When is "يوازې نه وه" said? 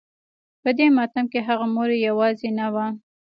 2.07-2.85